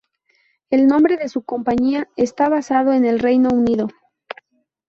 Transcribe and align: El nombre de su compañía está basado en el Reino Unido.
El 0.71 0.87
nombre 0.87 1.15
de 1.15 1.29
su 1.29 1.43
compañía 1.43 2.09
está 2.15 2.49
basado 2.49 2.91
en 2.91 3.05
el 3.05 3.19
Reino 3.19 3.49
Unido. 3.53 3.87